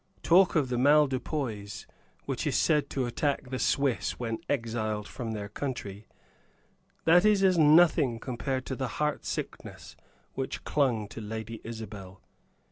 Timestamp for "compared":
8.17-8.65